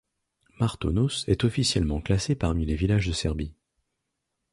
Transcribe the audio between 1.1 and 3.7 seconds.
est officiellement classé parmi les villages de Serbie.